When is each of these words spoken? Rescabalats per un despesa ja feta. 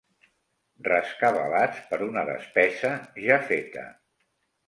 Rescabalats 0.87 1.83
per 1.91 1.99
un 2.05 2.17
despesa 2.31 2.91
ja 3.27 3.39
feta. 3.51 3.87